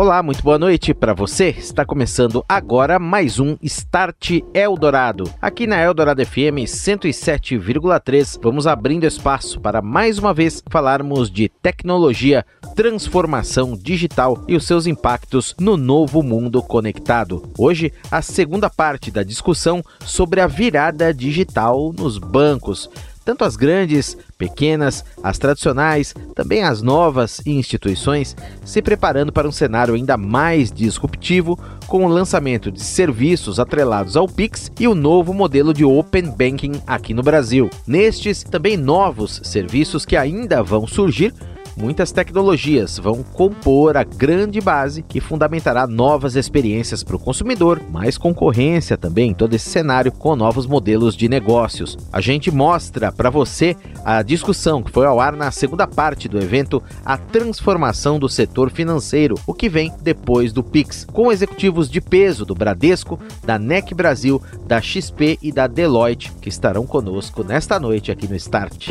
[0.00, 1.50] Olá, muito boa noite para você.
[1.50, 5.30] Está começando agora mais um Start Eldorado.
[5.42, 12.46] Aqui na Eldorado FM 107,3, vamos abrindo espaço para mais uma vez falarmos de tecnologia,
[12.74, 17.42] transformação digital e os seus impactos no novo mundo conectado.
[17.58, 22.88] Hoje, a segunda parte da discussão sobre a virada digital nos bancos
[23.30, 29.94] tanto as grandes, pequenas, as tradicionais, também as novas instituições, se preparando para um cenário
[29.94, 35.72] ainda mais disruptivo com o lançamento de serviços atrelados ao Pix e o novo modelo
[35.72, 37.70] de Open Banking aqui no Brasil.
[37.86, 41.32] Nestes, também novos serviços que ainda vão surgir
[41.76, 48.18] muitas tecnologias vão compor a grande base que fundamentará novas experiências para o consumidor, mais
[48.18, 51.96] concorrência também em todo esse cenário com novos modelos de negócios.
[52.12, 56.38] A gente mostra para você a discussão que foi ao ar na segunda parte do
[56.38, 62.00] evento, a transformação do setor financeiro, o que vem depois do Pix, com executivos de
[62.00, 67.78] peso do Bradesco, da NEC Brasil, da XP e da Deloitte, que estarão conosco nesta
[67.78, 68.90] noite aqui no Start.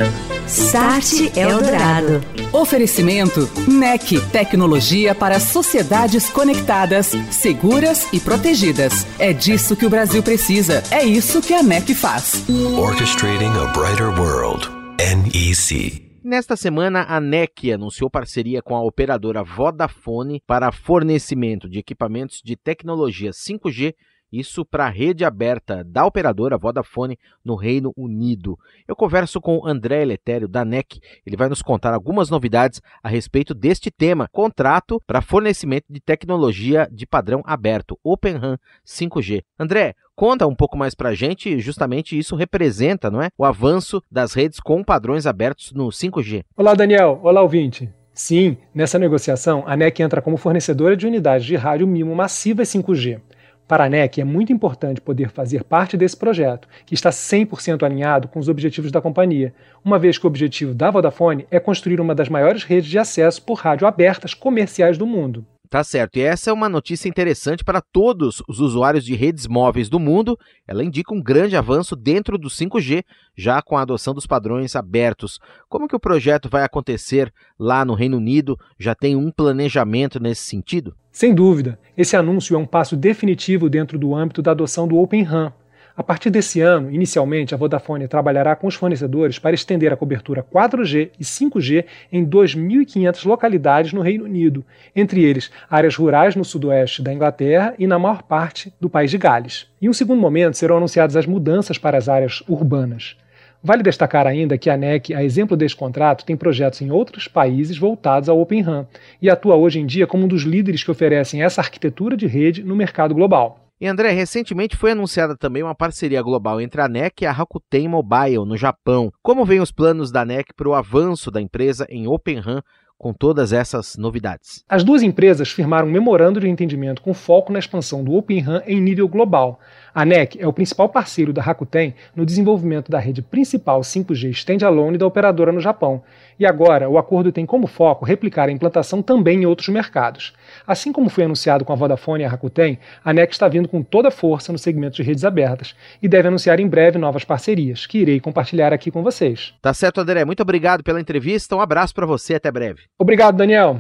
[0.50, 2.24] Start Eldorado.
[2.52, 9.06] Oferecimento NEC, tecnologia para sociedades conectadas, seguras e protegidas.
[9.20, 10.82] É disso que o Brasil precisa.
[10.90, 12.44] É isso que a NEC faz.
[12.50, 14.68] Orchestrating a brighter world.
[14.98, 16.10] NEC.
[16.24, 22.56] Nesta semana, a NEC anunciou parceria com a operadora Vodafone para fornecimento de equipamentos de
[22.56, 23.94] tecnologia 5G
[24.32, 28.58] isso para a rede aberta da operadora Vodafone no Reino Unido.
[28.88, 31.00] Eu converso com André Eletério da NEC.
[31.26, 36.88] Ele vai nos contar algumas novidades a respeito deste tema: contrato para fornecimento de tecnologia
[36.92, 39.44] de padrão aberto, Open RAN 5G.
[39.58, 43.30] André, conta um pouco mais para a gente, justamente isso representa, não é?
[43.38, 46.44] O avanço das redes com padrões abertos no 5G.
[46.56, 47.20] Olá, Daniel.
[47.24, 47.90] Olá, ouvinte.
[48.14, 53.22] Sim, nessa negociação, a NEC entra como fornecedora de unidades de rádio MIMO massivas 5G.
[53.70, 58.28] Para a NEC é muito importante poder fazer parte desse projeto, que está 100% alinhado
[58.28, 59.54] com os objetivos da companhia,
[59.86, 63.44] uma vez que o objetivo da Vodafone é construir uma das maiores redes de acesso
[63.44, 65.46] por rádio abertas comerciais do mundo.
[65.70, 66.18] Tá certo.
[66.18, 70.36] E essa é uma notícia interessante para todos os usuários de redes móveis do mundo.
[70.68, 73.04] Ela indica um grande avanço dentro do 5G,
[73.38, 75.40] já com a adoção dos padrões abertos.
[75.68, 78.58] Como que o projeto vai acontecer lá no Reino Unido?
[78.80, 80.96] Já tem um planejamento nesse sentido?
[81.12, 85.22] Sem dúvida, esse anúncio é um passo definitivo dentro do âmbito da adoção do Open
[85.22, 85.54] RAN,
[86.00, 90.42] a partir desse ano, inicialmente, a Vodafone trabalhará com os fornecedores para estender a cobertura
[90.42, 94.64] 4G e 5G em 2.500 localidades no Reino Unido,
[94.96, 99.18] entre eles áreas rurais no sudoeste da Inglaterra e na maior parte do país de
[99.18, 99.68] Gales.
[99.82, 103.18] Em um segundo momento, serão anunciadas as mudanças para as áreas urbanas.
[103.62, 107.78] Vale destacar ainda que a NEC, a exemplo deste contrato, tem projetos em outros países
[107.78, 108.88] voltados ao Open RAN
[109.22, 112.64] e atua hoje em dia como um dos líderes que oferecem essa arquitetura de rede
[112.64, 113.69] no mercado global.
[113.82, 117.88] E André, recentemente foi anunciada também uma parceria global entre a NEC e a Rakuten
[117.88, 119.10] Mobile no Japão.
[119.24, 122.62] Como vêm os planos da NEC para o avanço da empresa em Open RAN
[122.98, 124.66] com todas essas novidades?
[124.68, 128.62] As duas empresas firmaram um memorando de entendimento com foco na expansão do Open RAN
[128.68, 129.62] em nível global,
[129.94, 134.98] a NEC é o principal parceiro da Rakuten no desenvolvimento da rede principal 5G standalone
[134.98, 136.02] da operadora no Japão,
[136.40, 140.34] e agora o acordo tem como foco replicar a implantação também em outros mercados.
[140.66, 143.84] Assim como foi anunciado com a Vodafone e a Rakuten, a NEC está vindo com
[143.84, 147.86] toda a força no segmento de redes abertas e deve anunciar em breve novas parcerias,
[147.86, 149.54] que irei compartilhar aqui com vocês.
[149.62, 150.24] Tá certo, André.
[150.24, 151.56] Muito obrigado pela entrevista.
[151.56, 152.36] Um abraço para você.
[152.36, 152.82] Até breve.
[152.98, 153.80] Obrigado, Daniel.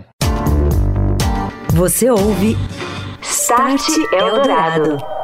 [1.73, 2.57] Você ouve
[3.21, 5.18] Start Eldorado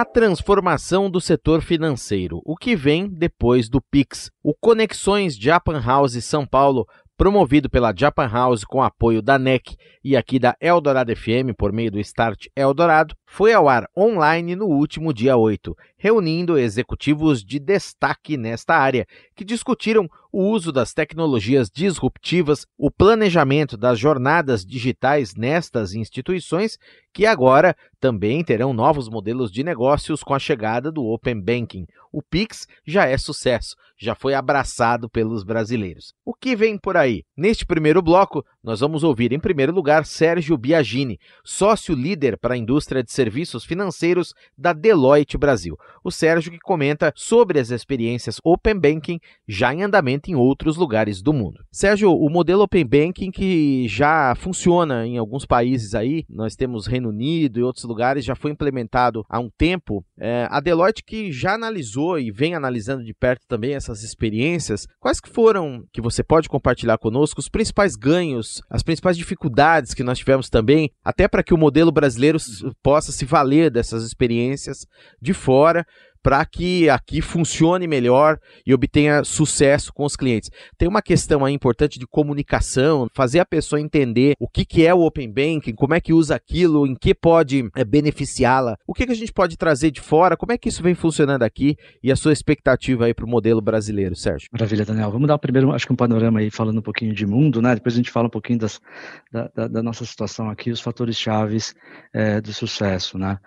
[0.00, 4.30] a transformação do setor financeiro, o que vem depois do Pix.
[4.42, 10.16] O Conexões Japan House São Paulo promovido pela Japan House com apoio da NEC e
[10.16, 15.12] aqui da Eldorado FM por meio do Start Eldorado, foi ao ar online no último
[15.12, 19.06] dia 8, reunindo executivos de destaque nesta área,
[19.36, 26.76] que discutiram o uso das tecnologias disruptivas, o planejamento das jornadas digitais nestas instituições,
[27.12, 31.86] que agora também terão novos modelos de negócios com a chegada do Open Banking.
[32.10, 36.12] O Pix já é sucesso, já foi abraçado pelos brasileiros.
[36.24, 37.22] O que vem por aí?
[37.36, 42.56] Neste primeiro bloco, nós vamos ouvir em primeiro lugar Sérgio Biagini, sócio líder para a
[42.56, 45.76] indústria de serviços financeiros da Deloitte Brasil.
[46.04, 49.18] O Sérgio que comenta sobre as experiências Open Banking
[49.48, 51.64] já em andamento em outros lugares do mundo.
[51.72, 57.08] Sérgio, o modelo Open Banking que já funciona em alguns países aí, nós temos Reino
[57.08, 60.04] Unido e outros lugares, já foi implementado há um tempo.
[60.16, 65.18] É, a Deloitte que já analisou e vem analisando de perto também essas experiências, quais
[65.18, 70.18] que foram, que você pode compartilhar conosco, os principais ganhos, as principais dificuldades que nós
[70.18, 72.38] tivemos também, até para que o modelo brasileiro
[72.82, 74.86] possa se valer dessas experiências
[75.20, 75.86] de fora
[76.22, 80.50] para que aqui funcione melhor e obtenha sucesso com os clientes.
[80.78, 84.94] Tem uma questão aí importante de comunicação, fazer a pessoa entender o que, que é
[84.94, 89.06] o Open Banking, como é que usa aquilo, em que pode é, beneficiá-la, o que,
[89.06, 92.12] que a gente pode trazer de fora, como é que isso vem funcionando aqui e
[92.12, 94.48] a sua expectativa aí para o modelo brasileiro, Sérgio.
[94.52, 95.10] Maravilha, Daniel.
[95.10, 97.74] Vamos dar primeiro, acho que um panorama aí falando um pouquinho de mundo, né?
[97.74, 98.80] Depois a gente fala um pouquinho das,
[99.32, 101.74] da, da, da nossa situação aqui, os fatores chaves
[102.12, 103.38] é, do sucesso, né?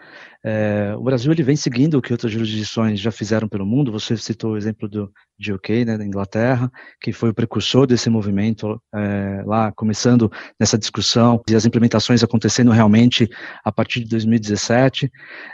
[0.43, 2.64] É, o Brasil ele vem seguindo o que outras jurisdições
[2.95, 3.91] já fizeram pelo mundo.
[3.91, 5.11] Você citou o exemplo do
[5.53, 6.71] UK, né, da Inglaterra,
[7.01, 12.71] que foi o precursor desse movimento é, lá, começando nessa discussão e as implementações acontecendo
[12.71, 13.29] realmente
[13.63, 15.11] a partir de 2017.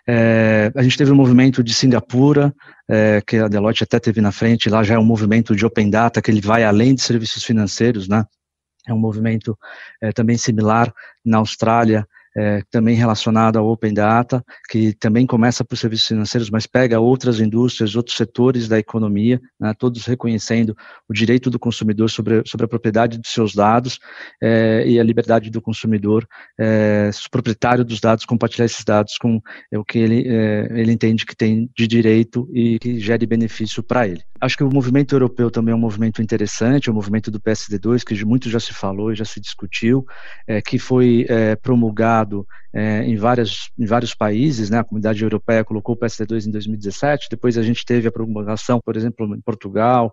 [0.08, 2.54] É, a gente teve um movimento de Singapura,
[2.90, 5.90] é, que a Deloitte até teve na frente, lá já é um movimento de Open
[5.90, 8.26] Data, que ele vai além de serviços financeiros, né?
[8.88, 9.58] É um movimento
[10.02, 10.92] é, também similar
[11.24, 12.06] na Austrália,
[12.36, 17.40] é, também relacionado ao Open Data, que também começa por serviços financeiros, mas pega outras
[17.40, 20.76] indústrias, outros setores da economia, né, todos reconhecendo
[21.10, 24.00] o direito do consumidor sobre, sobre a propriedade dos seus dados
[24.42, 26.28] é, e a liberdade do consumidor,
[26.60, 29.42] é, proprietário dos dados, compartilhar esses dados com
[29.72, 33.84] é, o que ele, é, ele entende que tem de direito e que gere benefício
[33.84, 34.22] para ele.
[34.40, 38.26] Acho que o movimento europeu também é um movimento interessante, o movimento do PSD2, que
[38.26, 40.06] muito já se falou e já se discutiu,
[40.48, 41.26] é, que foi
[41.62, 42.21] promulgado
[42.74, 44.80] é, em, várias, em vários países, né?
[44.80, 48.96] a comunidade europeia colocou o PSD2 em 2017, depois a gente teve a promulgação, por
[48.96, 50.12] exemplo, em Portugal,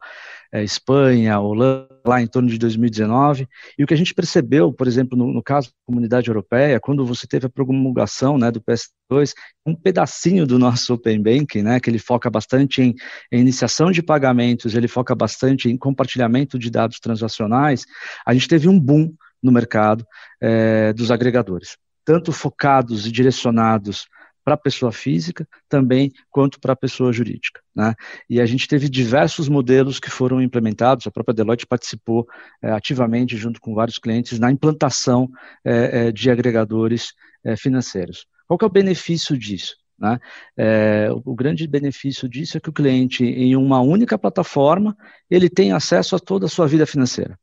[0.53, 3.47] é, Espanha, Holanda, lá em torno de 2019,
[3.79, 7.05] e o que a gente percebeu, por exemplo, no, no caso da comunidade europeia, quando
[7.05, 9.33] você teve a promulgação né, do PSD2,
[9.67, 12.95] um pedacinho do nosso Open Banking, né, que ele foca bastante em,
[13.31, 17.85] em iniciação de pagamentos, ele foca bastante em compartilhamento de dados transacionais,
[18.27, 19.13] a gente teve um boom
[19.43, 20.05] no mercado
[20.41, 21.77] é, dos agregadores
[22.09, 24.09] tanto focados e direcionados
[24.43, 27.61] para a pessoa física, também quanto para a pessoa jurídica.
[27.77, 27.95] Né?
[28.31, 32.27] E a gente teve diversos modelos que foram implementados, a própria Deloitte participou
[32.63, 35.29] é, ativamente, junto com vários clientes, na implantação
[35.63, 37.13] é, é, de agregadores
[37.59, 38.27] financeiros.
[38.47, 39.77] Qual é o benefício disso?
[39.99, 40.19] Né?
[40.57, 44.97] É, o grande benefício disso é que o cliente, em uma única plataforma,
[45.29, 47.39] ele tem acesso a toda a sua vida financeira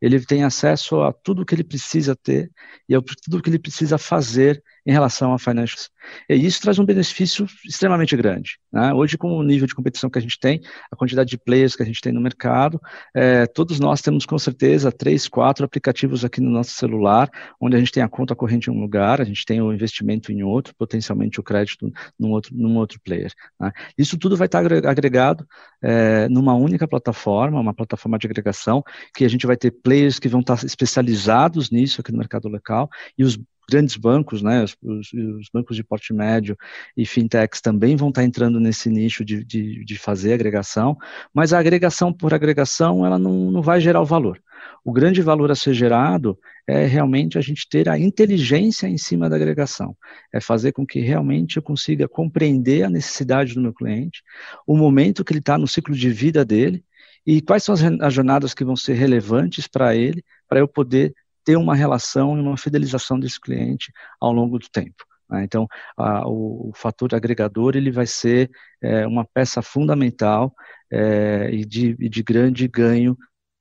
[0.00, 2.50] ele tem acesso a tudo o que ele precisa ter
[2.88, 5.90] e a tudo o que ele precisa fazer em relação a financials.
[6.28, 8.58] E isso traz um benefício extremamente grande.
[8.72, 8.92] Né?
[8.92, 10.60] Hoje, com o nível de competição que a gente tem,
[10.90, 12.80] a quantidade de players que a gente tem no mercado,
[13.14, 17.30] é, todos nós temos com certeza três, quatro aplicativos aqui no nosso celular,
[17.60, 20.32] onde a gente tem a conta corrente em um lugar, a gente tem o investimento
[20.32, 23.32] em outro, potencialmente o crédito num outro, num outro player.
[23.58, 23.70] Né?
[23.96, 25.46] Isso tudo vai estar agregado
[25.82, 28.82] é, numa única plataforma, uma plataforma de agregação,
[29.14, 32.88] que a gente vai ter players que vão estar especializados nisso aqui no mercado local,
[33.16, 33.38] e os
[33.70, 36.56] grandes bancos, né, os, os, bancos de porte médio
[36.96, 40.96] e fintechs também vão estar entrando nesse nicho de, de, de fazer agregação,
[41.32, 44.40] mas a agregação por agregação, ela não, não vai gerar o valor.
[44.84, 49.28] O grande valor a ser gerado é realmente a gente ter a inteligência em cima
[49.28, 49.96] da agregação,
[50.32, 54.22] é fazer com que realmente eu consiga compreender a necessidade do meu cliente,
[54.66, 56.84] o momento que ele está no ciclo de vida dele,
[57.26, 61.14] e quais são as, as jornadas que vão ser relevantes para ele, para eu poder
[61.50, 65.04] ter uma relação e uma fidelização desse cliente ao longo do tempo.
[65.28, 65.42] Né?
[65.42, 65.66] Então,
[65.96, 68.48] a, o, o, fator agregador ele vai ser
[68.80, 70.54] é, uma peça fundamental
[70.92, 73.18] é, e, de, e, de, grande ganho,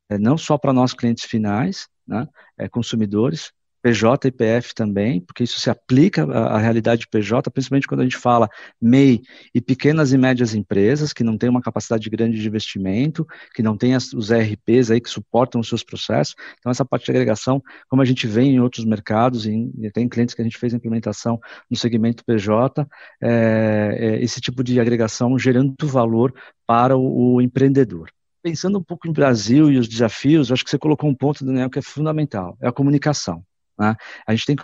[0.08, 2.28] é, não só para nós clientes finais, né,
[2.60, 7.88] é, consumidores, PJ e PF também, porque isso se aplica à, realidade de PJ, principalmente
[7.88, 8.50] quando a gente fala
[8.82, 9.22] MEI
[9.54, 13.78] e pequenas e médias empresas, que não têm uma capacidade grande de investimento, que não
[13.78, 16.36] têm as, os ERPs aí que suportam os seus processos.
[16.60, 20.10] Então, essa parte de agregação, como a gente vê em outros mercados, e, e tem
[20.10, 22.86] clientes que a gente fez a implementação no segmento PJ,
[23.22, 26.34] é, é, esse tipo de agregação gerando valor
[26.68, 28.10] para o, o empreendedor
[28.42, 31.70] pensando um pouco em Brasil e os desafios, acho que você colocou um ponto, Daniel,
[31.70, 33.44] que é fundamental, é a comunicação.
[33.80, 33.96] Né?
[34.28, 34.56] A gente tem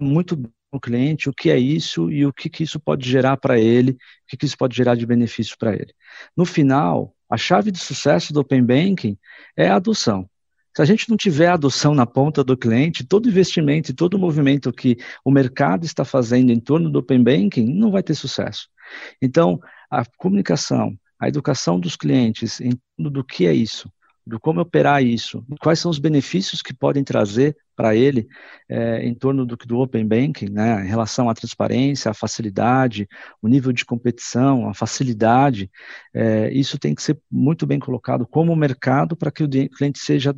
[0.00, 0.40] muito
[0.72, 3.92] o cliente o que é isso e o que, que isso pode gerar para ele,
[3.92, 5.94] o que, que isso pode gerar de benefício para ele.
[6.34, 9.18] No final, a chave de sucesso do Open Banking
[9.54, 10.28] é a adoção.
[10.74, 14.72] Se a gente não tiver adoção na ponta do cliente, todo investimento e todo movimento
[14.72, 18.68] que o mercado está fazendo em torno do Open Banking não vai ter sucesso.
[19.20, 19.60] Então,
[19.90, 23.92] a comunicação, a educação dos clientes em torno do que é isso,
[24.26, 28.28] do como operar isso, quais são os benefícios que podem trazer para ele
[28.68, 33.08] é, em torno do, do Open Banking, né, em relação à transparência, à facilidade,
[33.40, 35.70] o nível de competição, a facilidade,
[36.14, 40.34] é, isso tem que ser muito bem colocado como mercado para que o cliente seja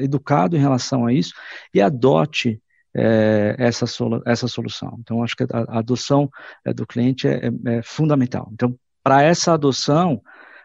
[0.00, 1.32] educado em relação a isso
[1.72, 2.60] e adote
[2.96, 4.96] é, essa, solu essa solução.
[5.00, 6.30] Então, acho que a, a adoção
[6.64, 8.48] é, do cliente é, é, é fundamental.
[8.52, 10.22] Então, para essa adoção,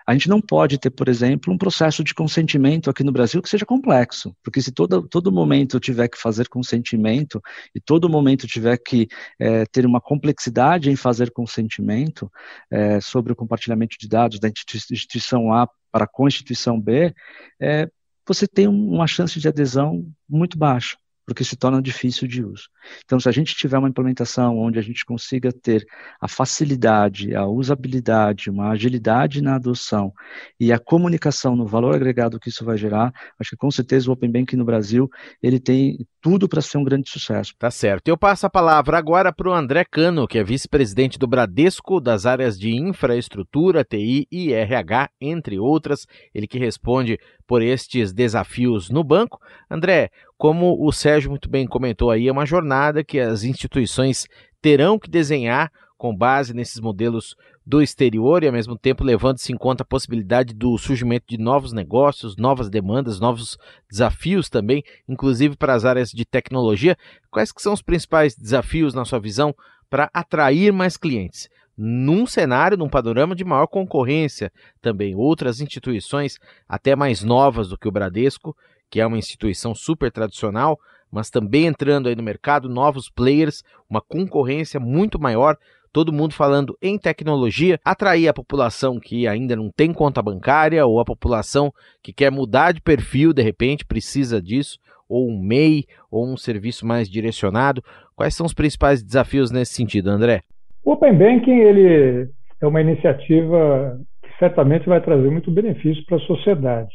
[0.10, 3.48] a gente não pode ter, por exemplo, um processo de consentimento aqui no Brasil que
[3.48, 7.40] seja complexo, porque se todo, todo momento tiver que fazer consentimento
[7.76, 12.28] e todo momento tiver que é, ter uma complexidade em fazer consentimento
[12.72, 17.14] é, sobre o compartilhamento de dados da instituição A para a Constituição B,
[17.62, 17.88] é,
[18.28, 20.98] você tem uma chance de adesão muito baixa
[21.30, 22.64] porque se torna difícil de uso.
[23.06, 25.86] Então, se a gente tiver uma implementação onde a gente consiga ter
[26.20, 30.12] a facilidade, a usabilidade, uma agilidade na adoção
[30.60, 34.14] e a comunicação no valor agregado que isso vai gerar, acho que com certeza o
[34.14, 35.08] Open Banking no Brasil
[35.40, 37.54] ele tem tudo para ser um grande sucesso.
[37.60, 38.08] Tá certo.
[38.08, 42.26] Eu passo a palavra agora para o André Cano, que é vice-presidente do Bradesco das
[42.26, 46.08] áreas de infraestrutura, TI e RH, entre outras.
[46.34, 49.42] Ele que responde por estes desafios no banco.
[49.72, 54.28] André, como o Sérgio muito bem comentou aí, é uma jornada que as instituições
[54.62, 59.58] terão que desenhar com base nesses modelos do exterior e, ao mesmo tempo, levando-se em
[59.58, 63.58] conta a possibilidade do surgimento de novos negócios, novas demandas, novos
[63.90, 66.96] desafios também, inclusive para as áreas de tecnologia.
[67.32, 69.56] Quais que são os principais desafios, na sua visão,
[69.90, 71.50] para atrair mais clientes?
[71.82, 77.88] Num cenário, num panorama de maior concorrência também, outras instituições, até mais novas do que
[77.88, 78.54] o Bradesco,
[78.90, 80.78] que é uma instituição super tradicional,
[81.10, 85.56] mas também entrando aí no mercado, novos players, uma concorrência muito maior,
[85.94, 91.00] todo mundo falando em tecnologia, atrair a população que ainda não tem conta bancária ou
[91.00, 96.28] a população que quer mudar de perfil de repente, precisa disso, ou um MEI, ou
[96.28, 97.82] um serviço mais direcionado.
[98.18, 100.44] Quais são os principais desafios nesse sentido, André?
[100.84, 102.30] O Open Banking ele
[102.62, 106.94] é uma iniciativa que certamente vai trazer muito benefício para a sociedade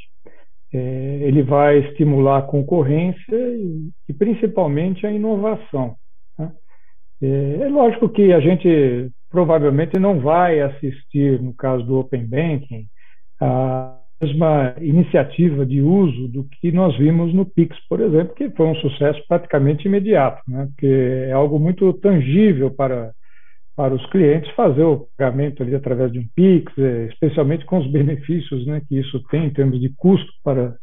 [0.75, 5.95] é, ele vai estimular a concorrência e, e principalmente a inovação.
[6.37, 6.53] Né?
[7.23, 12.87] É, é, lógico que a gente provavelmente não vai assistir, no caso do Open Banking,
[13.41, 18.67] a mesma iniciativa de uso do que nós vimos no Pix, por exemplo, que foi
[18.67, 20.67] um sucesso praticamente imediato, né?
[20.67, 20.87] porque
[21.29, 23.13] é algo muito tangível para
[23.77, 27.91] para os clientes fazer o pagamento ali através de um Pix, é, especialmente com os
[27.91, 30.77] benefícios né, que isso tem em termos de custo para,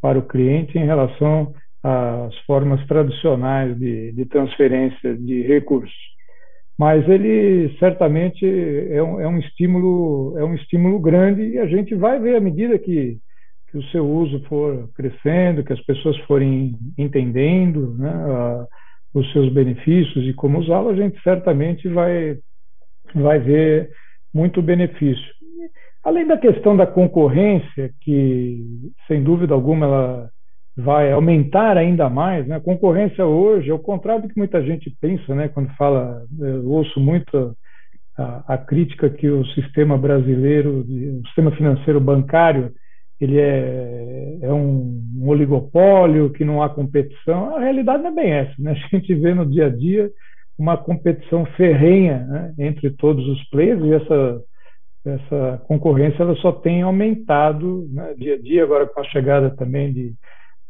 [0.00, 6.10] para o cliente em relação às formas tradicionais de, de transferência de recursos.
[6.78, 8.42] Mas ele certamente
[8.90, 12.40] é um, é um, estímulo é um estímulo grande e a gente vai ver à
[12.40, 13.18] medida que,
[13.70, 18.10] que o seu uso for crescendo, que as pessoas forem entendendo né,
[19.12, 22.38] os seus benefícios e como usá-lo, a gente certamente vai,
[23.14, 23.90] vai ver
[24.32, 25.40] muito benefício.
[26.04, 28.64] Além da questão da concorrência, que
[29.06, 30.30] sem dúvida alguma ela
[30.76, 32.56] vai aumentar ainda mais, né?
[32.56, 35.48] A concorrência hoje, ao contrário do que muita gente pensa, né?
[35.48, 37.54] Quando fala, eu ouço muito
[38.16, 42.72] a, a crítica que o sistema brasileiro, o sistema financeiro bancário
[43.20, 47.54] ele é, é um, um, oligopólio, que não há competição.
[47.56, 48.54] A realidade não é bem essa.
[48.58, 48.72] Né?
[48.92, 50.10] A gente vê no dia a dia
[50.58, 54.42] uma competição ferrenha né, entre todos os players e essa,
[55.06, 59.90] essa concorrência ela só tem aumentado né, dia a dia, agora com a chegada também
[59.92, 60.12] de,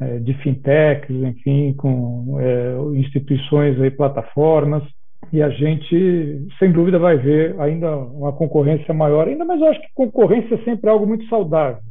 [0.01, 4.85] é, de fintechs, enfim, com é, instituições e plataformas,
[5.33, 9.81] e a gente, sem dúvida, vai ver ainda uma concorrência maior, ainda mais eu acho
[9.81, 11.83] que concorrência é sempre algo muito saudável.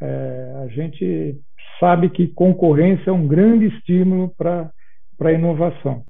[0.00, 1.40] É, a gente
[1.80, 4.70] sabe que concorrência é um grande estímulo para
[5.20, 6.04] a inovação.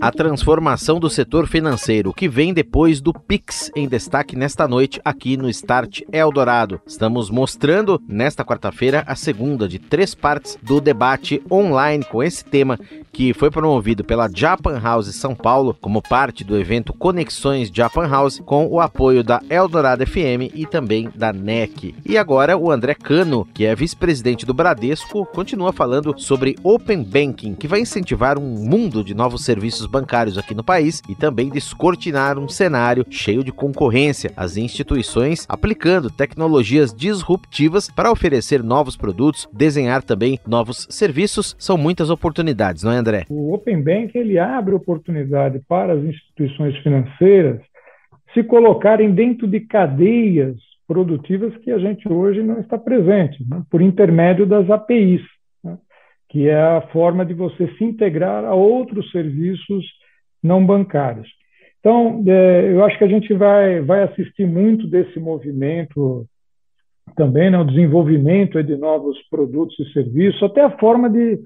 [0.00, 5.36] A transformação do setor financeiro que vem depois do Pix em destaque nesta noite aqui
[5.36, 6.80] no Start Eldorado.
[6.86, 12.78] Estamos mostrando nesta quarta-feira a segunda de três partes do debate online com esse tema
[13.12, 18.40] que foi promovido pela Japan House São Paulo como parte do evento Conexões Japan House
[18.44, 21.94] com o apoio da Eldorado FM e também da NEC.
[22.04, 27.54] E agora o André Cano, que é vice-presidente do Bradesco, continua falando sobre Open Banking,
[27.54, 32.38] que vai incentivar um mundo de novos serviços bancários aqui no país e também descortinar
[32.38, 40.02] um cenário cheio de concorrência, as instituições aplicando tecnologias disruptivas para oferecer novos produtos, desenhar
[40.02, 41.54] também novos serviços.
[41.58, 43.24] São muitas oportunidades, não é, André?
[43.28, 47.60] O Open Banking ele abre oportunidade para as instituições financeiras
[48.34, 53.62] se colocarem dentro de cadeias produtivas que a gente hoje não está presente, né?
[53.70, 55.22] por intermédio das APIs
[56.36, 59.86] que é a forma de você se integrar a outros serviços
[60.42, 61.26] não bancários.
[61.80, 66.26] Então, é, eu acho que a gente vai, vai assistir muito desse movimento
[67.16, 71.40] também, né, o desenvolvimento de novos produtos e serviços, até a forma de,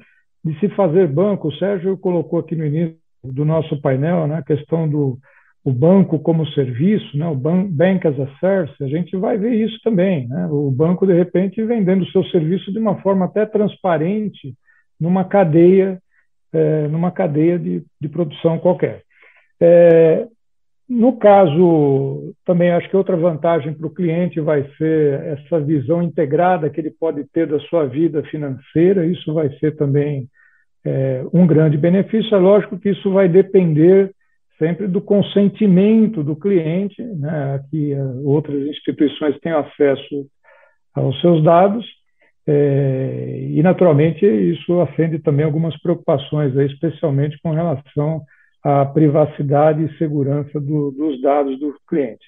[0.44, 1.46] de se fazer banco.
[1.46, 5.20] O Sérgio colocou aqui no início do nosso painel né, a questão do
[5.62, 9.78] o banco como serviço, né, o Bank as a Service, a gente vai ver isso
[9.84, 10.26] também.
[10.26, 14.52] Né, o banco, de repente, vendendo o seu serviço de uma forma até transparente,
[15.00, 16.00] numa cadeia,
[16.52, 19.02] é, numa cadeia de, de produção qualquer.
[19.60, 20.26] É,
[20.88, 26.68] no caso, também acho que outra vantagem para o cliente vai ser essa visão integrada
[26.68, 29.06] que ele pode ter da sua vida financeira.
[29.06, 30.28] Isso vai ser também
[30.84, 32.34] é, um grande benefício.
[32.34, 34.12] É lógico que isso vai depender
[34.58, 40.26] sempre do consentimento do cliente, né, que outras instituições têm acesso
[40.94, 41.86] aos seus dados,
[42.52, 48.22] é, e, naturalmente, isso acende também algumas preocupações, aí, especialmente com relação
[48.64, 52.26] à privacidade e segurança do, dos dados do cliente.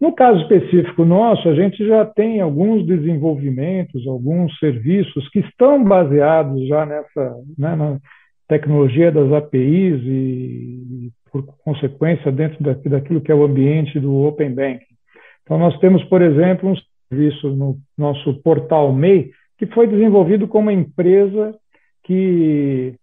[0.00, 6.66] No caso específico nosso, a gente já tem alguns desenvolvimentos, alguns serviços que estão baseados
[6.66, 7.98] já nessa né, na
[8.48, 14.96] tecnologia das APIs e, por consequência, dentro daquilo que é o ambiente do Open Banking.
[15.42, 16.74] Então, nós temos, por exemplo, um
[17.08, 21.54] serviço no nosso portal MEI, que foi desenvolvido como uma empresa
[22.04, 22.94] que,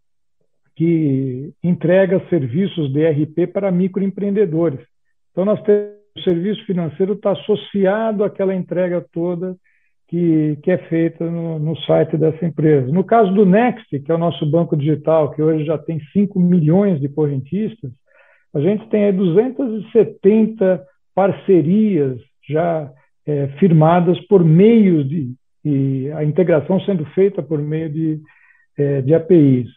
[0.75, 4.79] que entrega serviços de RP para microempreendedores.
[5.31, 9.55] Então, nós temos o serviço financeiro está associado àquela entrega toda
[10.07, 12.91] que, que é feita no, no, site dessa empresa.
[12.91, 16.39] No caso do Next, que é o nosso banco digital, que hoje já tem 5
[16.39, 17.91] milhões de correntistas,
[18.53, 20.85] a gente tem 270
[21.15, 22.91] parcerias já
[23.25, 25.33] é, firmadas por meio de
[26.15, 28.19] a integração sendo feita por meio de,
[28.77, 29.69] é, de APIs.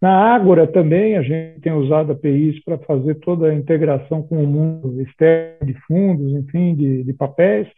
[0.00, 4.46] Na Ágora também a gente tem usado APIs para fazer toda a integração com o
[4.46, 7.68] mundo externo de fundos, enfim, de, de papéis.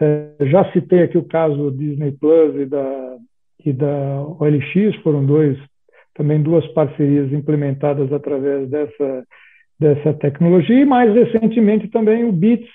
[0.00, 3.16] É, já citei aqui o caso Disney Plus e da,
[3.64, 5.58] e da OLX, foram dois
[6.14, 9.24] também duas parcerias implementadas através dessa,
[9.78, 12.66] dessa tecnologia, e mais recentemente também o BITS,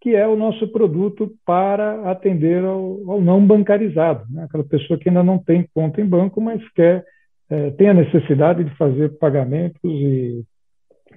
[0.00, 4.44] que é o nosso produto para atender ao, ao não bancarizado, né?
[4.44, 7.04] aquela pessoa que ainda não tem conta em banco, mas quer
[7.48, 10.42] é, tem a necessidade de fazer pagamentos e,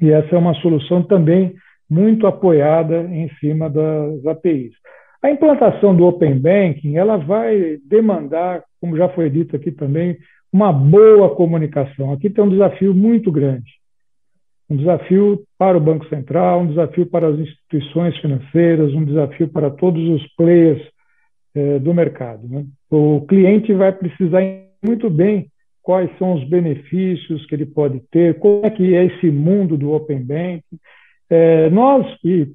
[0.02, 1.56] e essa é uma solução também
[1.90, 4.74] muito apoiada em cima das APIs.
[5.24, 10.18] A implantação do Open Banking ela vai demandar, como já foi dito aqui também,
[10.54, 12.14] uma boa comunicação.
[12.14, 13.79] Aqui tem um desafio muito grande
[14.70, 19.70] um desafio para o Banco Central, um desafio para as instituições financeiras, um desafio para
[19.72, 20.82] todos os players
[21.56, 22.48] eh, do mercado.
[22.48, 22.66] Né?
[22.90, 24.42] O cliente vai precisar
[24.86, 25.48] muito bem
[25.82, 29.92] quais são os benefícios que ele pode ter, como é que é esse mundo do
[29.92, 30.78] Open Banking.
[31.32, 32.48] Eh, nós, e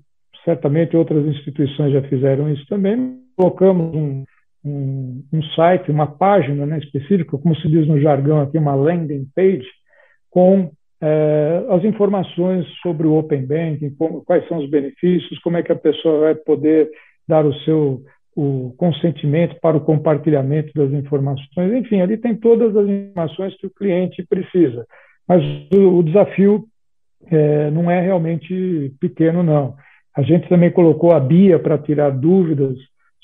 [0.44, 4.24] certamente outras instituições já fizeram isso também, colocamos um,
[4.64, 9.27] um, um site, uma página né, específica, como se diz no jargão aqui, uma landing
[9.35, 9.66] page,
[10.31, 10.70] com
[11.69, 16.21] as informações sobre o Open Banking, quais são os benefícios, como é que a pessoa
[16.21, 16.90] vai poder
[17.29, 18.03] dar o seu
[18.37, 23.71] o consentimento para o compartilhamento das informações, enfim, ali tem todas as informações que o
[23.71, 24.85] cliente precisa.
[25.29, 25.40] Mas
[25.73, 26.64] o, o desafio
[27.31, 29.77] é, não é realmente pequeno, não.
[30.17, 32.77] A gente também colocou a BIA para tirar dúvidas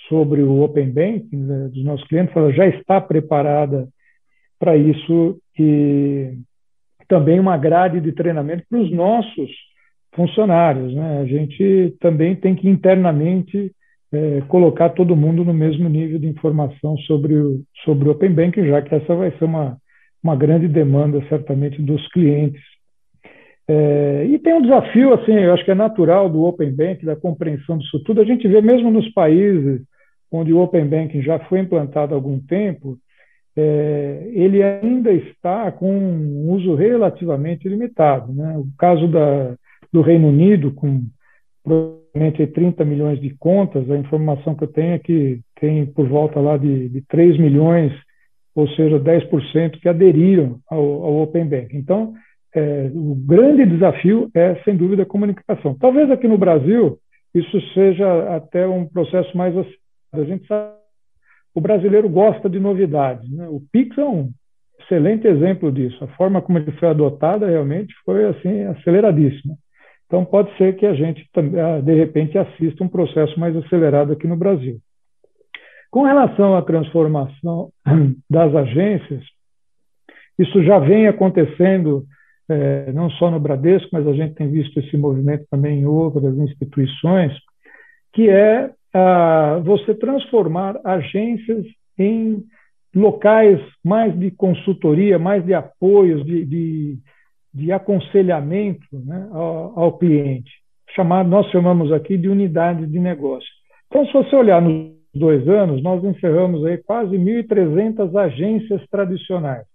[0.09, 3.88] sobre o Open Banking né, dos nossos clientes, ela já está preparada
[4.59, 6.35] para isso e
[7.11, 9.51] também uma grade de treinamento para os nossos
[10.14, 10.94] funcionários.
[10.94, 11.18] Né?
[11.20, 13.73] A gente também tem que internamente
[14.12, 18.68] é, colocar todo mundo no mesmo nível de informação sobre o, sobre o Open Banking,
[18.68, 19.77] já que essa vai ser uma,
[20.23, 22.62] uma grande demanda, certamente, dos clientes.
[23.68, 27.16] É, e tem um desafio, assim, eu acho que é natural do Open Banking, da
[27.16, 28.20] compreensão disso tudo.
[28.20, 29.81] A gente vê mesmo nos países
[30.31, 32.96] onde o Open Banking já foi implantado há algum tempo,
[33.57, 38.33] é, ele ainda está com um uso relativamente limitado.
[38.33, 38.57] Né?
[38.57, 39.55] O caso da,
[39.93, 41.03] do Reino Unido, com
[41.63, 46.41] provavelmente 30 milhões de contas, a informação que eu tenho é que tem por volta
[46.41, 47.93] lá de, de 3 milhões,
[48.55, 51.77] ou seja, 10% que aderiram ao, ao Open Banking.
[51.77, 52.15] Então,
[52.55, 55.77] é, o grande desafio é, sem dúvida, a comunicação.
[55.79, 56.99] Talvez aqui no Brasil
[57.33, 59.55] isso seja até um processo mais
[60.13, 60.80] a gente sabe
[61.55, 63.29] o brasileiro gosta de novidades.
[63.31, 63.49] Né?
[63.49, 64.31] O Pix é um
[64.81, 66.03] excelente exemplo disso.
[66.03, 69.55] A forma como ele foi adotada realmente foi assim aceleradíssima.
[70.07, 74.27] Então pode ser que a gente ah, de repente assista um processo mais acelerado aqui
[74.27, 74.79] no Brasil.
[75.91, 77.71] Com relação à transformação
[78.29, 79.25] das agências,
[80.39, 82.05] isso já vem acontecendo
[82.49, 86.37] é, não só no Bradesco, mas a gente tem visto esse movimento também em outras
[86.37, 87.33] instituições,
[88.13, 88.71] que é
[89.64, 91.64] você transformar agências
[91.98, 92.42] em
[92.94, 96.98] locais mais de consultoria, mais de apoios, de, de,
[97.55, 100.50] de aconselhamento né, ao, ao, cliente.
[100.94, 103.48] Chamado, nós chamamos aqui de unidade de negócio.
[103.87, 109.66] Então, se você olhar nos dois anos, nós encerramos aí quase 1.300 agências tradicionais.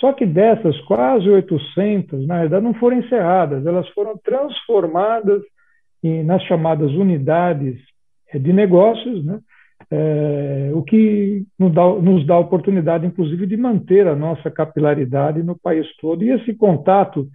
[0.00, 5.42] Só que dessas, quase 800, na verdade, não foram encerradas, elas foram transformadas
[6.02, 7.78] em, nas chamadas unidades
[8.38, 9.38] de negócios, né?
[9.90, 15.42] É, o que nos dá, nos dá a oportunidade, inclusive, de manter a nossa capilaridade
[15.42, 16.24] no país todo.
[16.24, 17.28] E esse contato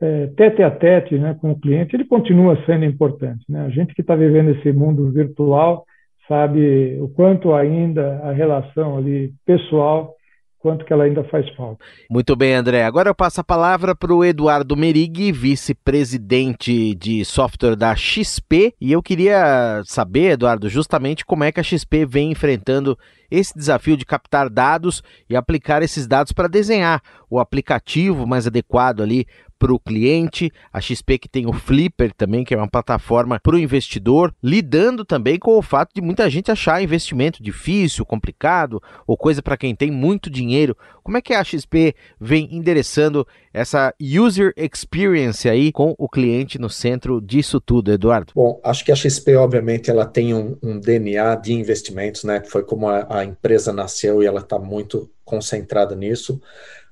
[0.00, 3.44] é, tete a tete né, com o cliente, ele continua sendo importante.
[3.48, 3.66] Né?
[3.66, 5.84] A gente que está vivendo esse mundo virtual
[6.26, 10.14] sabe o quanto ainda a relação ali pessoal
[10.60, 11.82] quanto que ela ainda faz falta.
[12.08, 12.84] Muito bem, André.
[12.84, 18.74] Agora eu passo a palavra para o Eduardo Merig, vice-presidente de software da XP.
[18.78, 22.96] E eu queria saber, Eduardo, justamente como é que a XP vem enfrentando
[23.30, 29.02] esse desafio de captar dados e aplicar esses dados para desenhar o aplicativo mais adequado
[29.02, 29.26] ali
[29.60, 33.54] para o cliente, a XP que tem o Flipper também, que é uma plataforma para
[33.54, 39.18] o investidor, lidando também com o fato de muita gente achar investimento difícil, complicado, ou
[39.18, 40.74] coisa para quem tem muito dinheiro.
[41.02, 46.70] Como é que a XP vem endereçando essa user experience aí com o cliente no
[46.70, 48.32] centro disso tudo, Eduardo?
[48.34, 52.42] Bom, acho que a XP, obviamente, ela tem um, um DNA de investimentos, né?
[52.46, 56.40] Foi como a, a empresa nasceu e ela está muito concentrada nisso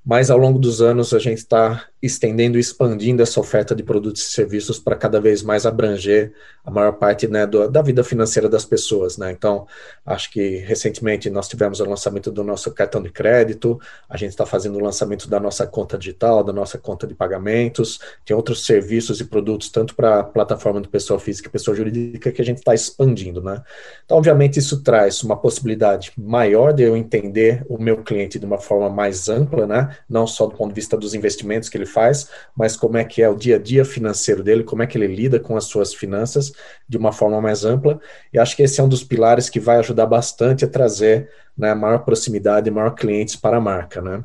[0.08, 4.22] mas ao longo dos anos a gente está estendendo e expandindo essa oferta de produtos
[4.22, 6.32] e serviços para cada vez mais abranger
[6.64, 9.16] a maior parte né, do, da vida financeira das pessoas.
[9.16, 9.32] Né?
[9.32, 9.66] Então,
[10.04, 14.46] acho que recentemente nós tivemos o lançamento do nosso cartão de crédito, a gente está
[14.46, 19.20] fazendo o lançamento da nossa conta digital, da nossa conta de pagamentos, tem outros serviços
[19.20, 22.58] e produtos, tanto para a plataforma do pessoa física e pessoa jurídica, que a gente
[22.58, 23.42] está expandindo.
[23.42, 23.60] Né?
[24.04, 28.58] Então, obviamente, isso traz uma possibilidade maior de eu entender o meu cliente de uma
[28.58, 29.96] forma mais ampla, né?
[30.08, 33.22] não só do ponto de vista dos investimentos que ele faz, mas como é que
[33.22, 35.92] é o dia a dia financeiro dele, como é que ele lida com as suas
[35.92, 36.52] finanças
[36.88, 38.00] de uma forma mais ampla.
[38.32, 41.74] E acho que esse é um dos pilares que vai ajudar bastante a trazer né,
[41.74, 44.00] maior proximidade, maior clientes para a marca.
[44.00, 44.22] Né?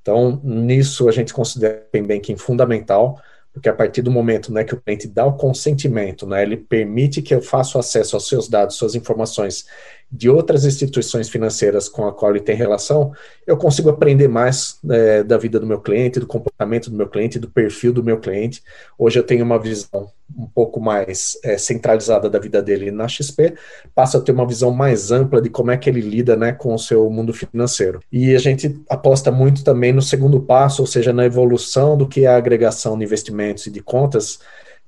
[0.00, 3.20] Então, nisso a gente considera o banking fundamental,
[3.52, 7.22] porque a partir do momento né, que o cliente dá o consentimento, né, ele permite
[7.22, 9.66] que eu faça acesso aos seus dados, suas informações
[10.10, 13.12] de outras instituições financeiras com a qual ele tem relação,
[13.46, 17.38] eu consigo aprender mais é, da vida do meu cliente, do comportamento do meu cliente,
[17.38, 18.62] do perfil do meu cliente.
[18.98, 23.54] Hoje eu tenho uma visão um pouco mais é, centralizada da vida dele na XP,
[23.94, 26.74] passo a ter uma visão mais ampla de como é que ele lida né, com
[26.74, 28.00] o seu mundo financeiro.
[28.10, 32.24] E a gente aposta muito também no segundo passo, ou seja, na evolução do que
[32.24, 34.40] é a agregação de investimentos e de contas,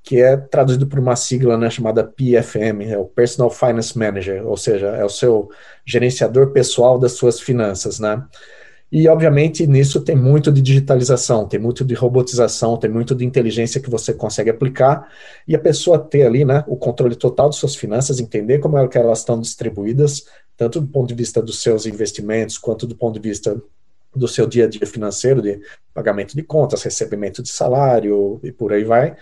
[0.08, 4.56] que é traduzido por uma sigla né, chamada PFM, é o Personal Finance Manager, ou
[4.56, 5.50] seja, é o seu
[5.84, 8.24] gerenciador pessoal das suas finanças, né?
[8.90, 13.82] E, obviamente, nisso tem muito de digitalização, tem muito de robotização, tem muito de inteligência
[13.82, 15.12] que você consegue aplicar
[15.46, 18.88] e a pessoa ter ali né, o controle total de suas finanças, entender como é
[18.88, 20.24] que elas estão distribuídas,
[20.56, 23.60] tanto do ponto de vista dos seus investimentos, quanto do ponto de vista
[24.16, 25.60] do seu dia a dia financeiro, de
[25.92, 29.14] pagamento de contas, recebimento de salário e por aí vai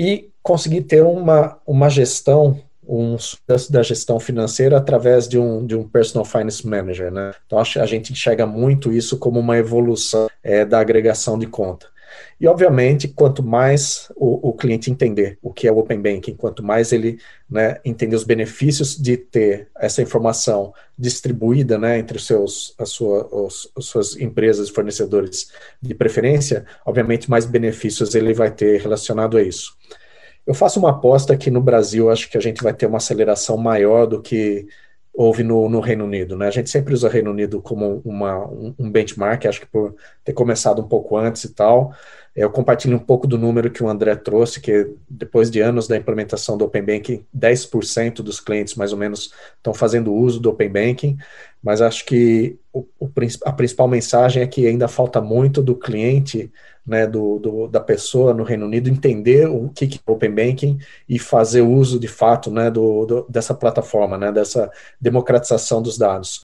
[0.00, 2.58] e conseguir ter uma, uma gestão,
[2.88, 7.12] um sucesso da gestão financeira através de um, de um personal finance manager.
[7.12, 7.32] Né?
[7.46, 11.86] Então, a gente enxerga muito isso como uma evolução é, da agregação de conta.
[12.40, 16.62] E, obviamente, quanto mais o, o cliente entender o que é o Open Banking, quanto
[16.62, 22.74] mais ele né, entender os benefícios de ter essa informação distribuída né, entre os seus,
[22.78, 28.50] a sua, os, as suas empresas e fornecedores de preferência, obviamente, mais benefícios ele vai
[28.50, 29.76] ter relacionado a isso.
[30.46, 33.56] Eu faço uma aposta que no Brasil acho que a gente vai ter uma aceleração
[33.56, 34.66] maior do que
[35.12, 36.36] houve no, no, Reino Unido.
[36.36, 36.46] Né?
[36.46, 39.94] A gente sempre usa o Reino Unido como uma, um, benchmark, acho que por
[40.24, 41.92] ter começado um pouco antes e tal.
[42.34, 45.96] Eu compartilho um pouco do número que o André trouxe, que depois de anos da
[45.96, 50.70] implementação do Open Banking, 10% dos clientes, mais ou menos, estão fazendo uso do Open
[50.70, 51.18] Banking,
[51.62, 53.10] mas acho que o, o,
[53.44, 56.50] a principal mensagem é que ainda falta muito do cliente,
[56.90, 60.78] né, do, do, da pessoa no Reino Unido, entender o que, que é Open Banking
[61.08, 64.68] e fazer uso, de fato, né, do, do, dessa plataforma, né, dessa
[65.00, 66.38] democratização dos dados.